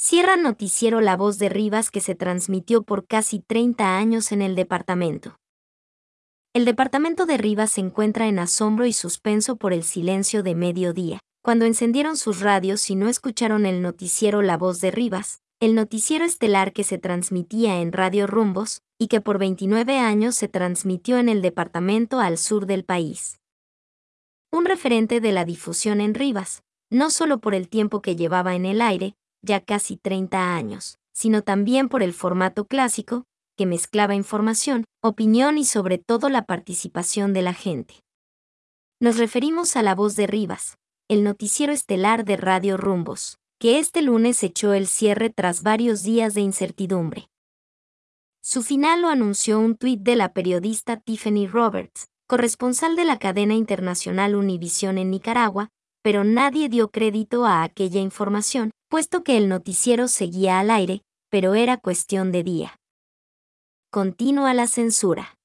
Cierra 0.00 0.36
Noticiero 0.36 1.00
La 1.00 1.16
Voz 1.16 1.40
de 1.40 1.48
Rivas 1.48 1.90
que 1.90 2.00
se 2.00 2.14
transmitió 2.14 2.84
por 2.84 3.08
casi 3.08 3.40
30 3.40 3.96
años 3.98 4.30
en 4.30 4.42
el 4.42 4.54
departamento. 4.54 5.40
El 6.54 6.64
departamento 6.64 7.26
de 7.26 7.36
Rivas 7.36 7.72
se 7.72 7.80
encuentra 7.80 8.28
en 8.28 8.38
asombro 8.38 8.86
y 8.86 8.92
suspenso 8.92 9.56
por 9.56 9.72
el 9.72 9.82
silencio 9.82 10.44
de 10.44 10.54
mediodía, 10.54 11.18
cuando 11.42 11.64
encendieron 11.64 12.16
sus 12.16 12.38
radios 12.38 12.88
y 12.90 12.94
no 12.94 13.08
escucharon 13.08 13.66
el 13.66 13.82
noticiero 13.82 14.40
La 14.40 14.56
Voz 14.56 14.80
de 14.80 14.92
Rivas, 14.92 15.40
el 15.58 15.74
noticiero 15.74 16.24
estelar 16.24 16.72
que 16.72 16.84
se 16.84 16.98
transmitía 16.98 17.80
en 17.80 17.90
Radio 17.90 18.28
Rumbos, 18.28 18.82
y 19.00 19.08
que 19.08 19.20
por 19.20 19.38
29 19.38 19.98
años 19.98 20.36
se 20.36 20.46
transmitió 20.46 21.18
en 21.18 21.28
el 21.28 21.42
departamento 21.42 22.20
al 22.20 22.38
sur 22.38 22.66
del 22.66 22.84
país. 22.84 23.40
Un 24.52 24.64
referente 24.64 25.20
de 25.20 25.32
la 25.32 25.44
difusión 25.44 26.00
en 26.00 26.14
Rivas, 26.14 26.62
no 26.88 27.10
solo 27.10 27.40
por 27.40 27.56
el 27.56 27.68
tiempo 27.68 28.00
que 28.00 28.14
llevaba 28.14 28.54
en 28.54 28.64
el 28.64 28.80
aire, 28.80 29.16
ya 29.42 29.60
casi 29.60 29.96
30 29.96 30.54
años, 30.54 30.98
sino 31.12 31.42
también 31.42 31.88
por 31.88 32.02
el 32.02 32.12
formato 32.12 32.66
clásico, 32.66 33.24
que 33.56 33.66
mezclaba 33.66 34.14
información, 34.14 34.84
opinión 35.02 35.58
y 35.58 35.64
sobre 35.64 35.98
todo 35.98 36.28
la 36.28 36.44
participación 36.44 37.32
de 37.32 37.42
la 37.42 37.54
gente. 37.54 38.02
Nos 39.00 39.16
referimos 39.16 39.76
a 39.76 39.82
La 39.82 39.94
Voz 39.94 40.16
de 40.16 40.26
Rivas, 40.26 40.76
el 41.08 41.24
noticiero 41.24 41.72
estelar 41.72 42.24
de 42.24 42.36
Radio 42.36 42.76
Rumbos, 42.76 43.38
que 43.58 43.78
este 43.78 44.02
lunes 44.02 44.42
echó 44.42 44.74
el 44.74 44.86
cierre 44.86 45.30
tras 45.30 45.62
varios 45.62 46.02
días 46.02 46.34
de 46.34 46.42
incertidumbre. 46.42 47.28
Su 48.40 48.62
final 48.62 49.02
lo 49.02 49.08
anunció 49.08 49.58
un 49.58 49.76
tuit 49.76 50.00
de 50.00 50.16
la 50.16 50.32
periodista 50.32 50.96
Tiffany 50.96 51.46
Roberts, 51.46 52.08
corresponsal 52.28 52.94
de 52.94 53.04
la 53.04 53.18
cadena 53.18 53.54
internacional 53.54 54.36
Univision 54.36 54.98
en 54.98 55.10
Nicaragua, 55.10 55.70
pero 56.08 56.24
nadie 56.24 56.70
dio 56.70 56.90
crédito 56.90 57.44
a 57.44 57.62
aquella 57.62 58.00
información, 58.00 58.70
puesto 58.88 59.22
que 59.22 59.36
el 59.36 59.46
noticiero 59.46 60.08
seguía 60.08 60.58
al 60.58 60.70
aire, 60.70 61.02
pero 61.28 61.54
era 61.54 61.76
cuestión 61.76 62.32
de 62.32 62.42
día. 62.42 62.78
Continúa 63.92 64.54
la 64.54 64.68
censura. 64.68 65.36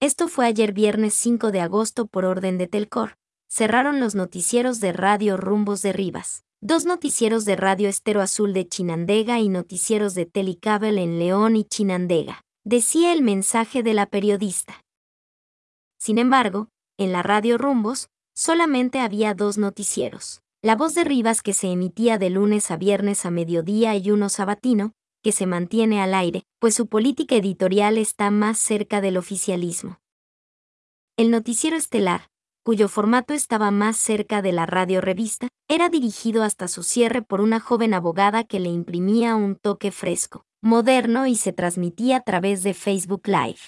Esto 0.00 0.26
fue 0.26 0.46
ayer 0.46 0.72
viernes 0.72 1.14
5 1.14 1.52
de 1.52 1.60
agosto 1.60 2.08
por 2.08 2.24
orden 2.24 2.58
de 2.58 2.66
Telcor. 2.66 3.14
Cerraron 3.48 4.00
los 4.00 4.16
noticieros 4.16 4.80
de 4.80 4.92
Radio 4.92 5.36
Rumbos 5.36 5.82
de 5.82 5.92
Rivas, 5.92 6.42
dos 6.60 6.84
noticieros 6.84 7.44
de 7.44 7.54
Radio 7.54 7.88
Estero 7.88 8.22
Azul 8.22 8.52
de 8.52 8.66
Chinandega 8.66 9.38
y 9.38 9.48
noticieros 9.48 10.14
de 10.14 10.26
Telecable 10.26 11.00
en 11.00 11.20
León 11.20 11.54
y 11.54 11.62
Chinandega, 11.62 12.40
decía 12.64 13.12
el 13.12 13.22
mensaje 13.22 13.84
de 13.84 13.94
la 13.94 14.06
periodista. 14.06 14.80
Sin 15.96 16.18
embargo, 16.18 16.66
en 16.98 17.12
la 17.12 17.22
Radio 17.22 17.56
Rumbos, 17.56 18.08
solamente 18.40 19.00
había 19.00 19.34
dos 19.34 19.58
noticieros. 19.58 20.40
La 20.62 20.74
voz 20.74 20.94
de 20.94 21.04
Rivas 21.04 21.42
que 21.42 21.52
se 21.52 21.70
emitía 21.70 22.16
de 22.16 22.30
lunes 22.30 22.70
a 22.70 22.78
viernes 22.78 23.26
a 23.26 23.30
mediodía 23.30 23.94
y 23.96 24.10
uno 24.10 24.30
sabatino, 24.30 24.94
que 25.22 25.30
se 25.30 25.44
mantiene 25.44 26.00
al 26.00 26.14
aire, 26.14 26.44
pues 26.58 26.74
su 26.74 26.86
política 26.86 27.36
editorial 27.36 27.98
está 27.98 28.30
más 28.30 28.58
cerca 28.58 29.02
del 29.02 29.18
oficialismo. 29.18 29.98
El 31.18 31.30
noticiero 31.30 31.76
estelar, 31.76 32.28
cuyo 32.64 32.88
formato 32.88 33.34
estaba 33.34 33.70
más 33.70 33.98
cerca 33.98 34.40
de 34.40 34.52
la 34.52 34.64
radio 34.64 35.02
revista, 35.02 35.48
era 35.68 35.90
dirigido 35.90 36.42
hasta 36.42 36.66
su 36.66 36.82
cierre 36.82 37.20
por 37.20 37.42
una 37.42 37.60
joven 37.60 37.92
abogada 37.92 38.44
que 38.44 38.58
le 38.58 38.70
imprimía 38.70 39.36
un 39.36 39.54
toque 39.54 39.92
fresco, 39.92 40.46
moderno 40.62 41.26
y 41.26 41.36
se 41.36 41.52
transmitía 41.52 42.16
a 42.16 42.22
través 42.22 42.62
de 42.62 42.72
Facebook 42.72 43.26
Live. 43.26 43.60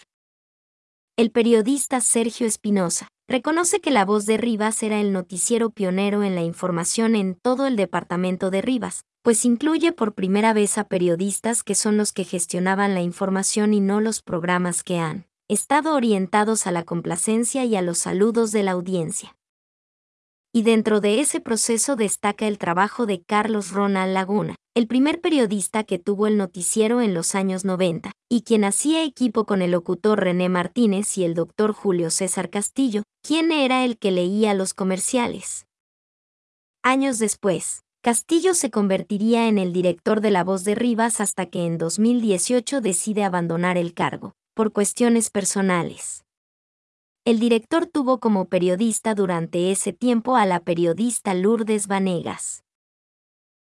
El 1.18 1.30
periodista 1.30 2.00
Sergio 2.00 2.46
Espinosa 2.46 3.08
reconoce 3.28 3.80
que 3.82 3.90
La 3.90 4.06
Voz 4.06 4.24
de 4.24 4.38
Rivas 4.38 4.82
era 4.82 4.98
el 4.98 5.12
noticiero 5.12 5.68
pionero 5.68 6.22
en 6.22 6.34
la 6.34 6.40
información 6.40 7.16
en 7.16 7.34
todo 7.34 7.66
el 7.66 7.76
departamento 7.76 8.50
de 8.50 8.62
Rivas, 8.62 9.04
pues 9.22 9.44
incluye 9.44 9.92
por 9.92 10.14
primera 10.14 10.54
vez 10.54 10.78
a 10.78 10.84
periodistas 10.84 11.64
que 11.64 11.74
son 11.74 11.98
los 11.98 12.12
que 12.12 12.24
gestionaban 12.24 12.94
la 12.94 13.02
información 13.02 13.74
y 13.74 13.80
no 13.80 14.00
los 14.00 14.22
programas 14.22 14.82
que 14.82 15.00
han 15.00 15.26
estado 15.48 15.94
orientados 15.94 16.66
a 16.66 16.72
la 16.72 16.82
complacencia 16.82 17.66
y 17.66 17.76
a 17.76 17.82
los 17.82 17.98
saludos 17.98 18.50
de 18.50 18.62
la 18.62 18.70
audiencia. 18.70 19.36
Y 20.54 20.62
dentro 20.62 21.00
de 21.00 21.20
ese 21.20 21.40
proceso 21.40 21.96
destaca 21.96 22.46
el 22.46 22.58
trabajo 22.58 23.06
de 23.06 23.22
Carlos 23.22 23.70
Ronald 23.70 24.12
Laguna, 24.12 24.54
el 24.74 24.86
primer 24.86 25.22
periodista 25.22 25.82
que 25.82 25.98
tuvo 25.98 26.26
el 26.26 26.36
noticiero 26.36 27.00
en 27.00 27.14
los 27.14 27.34
años 27.34 27.64
90, 27.64 28.12
y 28.30 28.42
quien 28.42 28.64
hacía 28.64 29.02
equipo 29.02 29.46
con 29.46 29.62
el 29.62 29.70
locutor 29.70 30.20
René 30.20 30.50
Martínez 30.50 31.16
y 31.16 31.24
el 31.24 31.34
doctor 31.34 31.72
Julio 31.72 32.10
César 32.10 32.50
Castillo, 32.50 33.02
quien 33.22 33.50
era 33.50 33.84
el 33.84 33.96
que 33.96 34.10
leía 34.10 34.52
los 34.52 34.74
comerciales. 34.74 35.66
Años 36.82 37.18
después, 37.18 37.82
Castillo 38.02 38.52
se 38.52 38.70
convertiría 38.70 39.48
en 39.48 39.56
el 39.56 39.72
director 39.72 40.20
de 40.20 40.32
La 40.32 40.44
Voz 40.44 40.64
de 40.64 40.74
Rivas 40.74 41.20
hasta 41.20 41.46
que 41.46 41.64
en 41.64 41.78
2018 41.78 42.80
decide 42.82 43.24
abandonar 43.24 43.78
el 43.78 43.94
cargo, 43.94 44.32
por 44.54 44.72
cuestiones 44.72 45.30
personales. 45.30 46.24
El 47.24 47.38
director 47.38 47.86
tuvo 47.86 48.18
como 48.18 48.46
periodista 48.46 49.14
durante 49.14 49.70
ese 49.70 49.92
tiempo 49.92 50.34
a 50.34 50.44
la 50.44 50.58
periodista 50.58 51.34
Lourdes 51.34 51.86
Vanegas. 51.86 52.64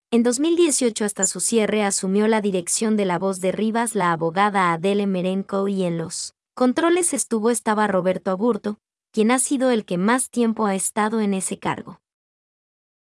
En 0.09 0.23
2018 0.23 1.05
hasta 1.05 1.27
su 1.27 1.39
cierre 1.39 1.83
asumió 1.83 2.27
la 2.27 2.41
dirección 2.41 2.97
de 2.97 3.05
La 3.05 3.19
Voz 3.19 3.41
de 3.41 3.51
Rivas 3.51 3.93
la 3.93 4.11
abogada 4.11 4.73
Adele 4.73 5.05
Merenco 5.05 5.67
y 5.67 5.83
en 5.83 5.99
los 5.99 6.33
controles 6.55 7.13
estuvo 7.13 7.51
estaba 7.51 7.85
Roberto 7.85 8.31
Aburto, 8.31 8.79
quien 9.11 9.29
ha 9.29 9.37
sido 9.37 9.69
el 9.69 9.85
que 9.85 9.99
más 9.99 10.31
tiempo 10.31 10.65
ha 10.65 10.73
estado 10.73 11.21
en 11.21 11.35
ese 11.35 11.59
cargo. 11.59 12.01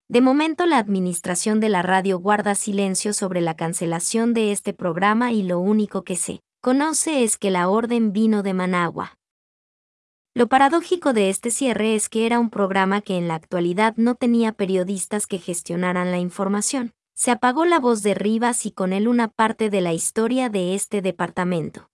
De 0.08 0.20
momento 0.20 0.64
la 0.66 0.78
administración 0.78 1.58
de 1.58 1.70
la 1.70 1.82
radio 1.82 2.20
guarda 2.20 2.54
silencio 2.54 3.14
sobre 3.14 3.40
la 3.40 3.56
cancelación 3.56 4.32
de 4.32 4.52
este 4.52 4.72
programa 4.72 5.32
y 5.32 5.42
lo 5.42 5.58
único 5.58 6.04
que 6.04 6.14
se 6.14 6.38
conoce 6.60 7.24
es 7.24 7.36
que 7.36 7.50
la 7.50 7.68
orden 7.68 8.12
vino 8.12 8.44
de 8.44 8.54
Managua. 8.54 9.18
Lo 10.36 10.48
paradójico 10.48 11.14
de 11.14 11.30
este 11.30 11.50
cierre 11.50 11.94
es 11.94 12.10
que 12.10 12.26
era 12.26 12.38
un 12.38 12.50
programa 12.50 13.00
que 13.00 13.16
en 13.16 13.26
la 13.26 13.36
actualidad 13.36 13.94
no 13.96 14.16
tenía 14.16 14.52
periodistas 14.52 15.26
que 15.26 15.38
gestionaran 15.38 16.10
la 16.10 16.18
información. 16.18 16.92
Se 17.14 17.30
apagó 17.30 17.64
la 17.64 17.80
voz 17.80 18.02
de 18.02 18.12
Rivas 18.12 18.66
y 18.66 18.70
con 18.70 18.92
él 18.92 19.08
una 19.08 19.28
parte 19.28 19.70
de 19.70 19.80
la 19.80 19.94
historia 19.94 20.50
de 20.50 20.74
este 20.74 21.00
departamento. 21.00 21.88